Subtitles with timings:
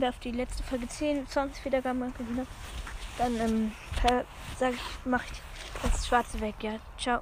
[0.00, 2.12] wir auf die letzte Folge 10, 20 Wiedergaben hat,
[3.18, 3.72] dann ähm,
[4.58, 5.40] sage ich, mache ich
[5.82, 6.54] das Schwarze weg.
[6.62, 7.20] Ja, ciao.